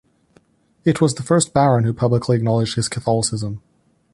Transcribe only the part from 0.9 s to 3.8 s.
was the first Baron who publicly acknowledged his Catholicism.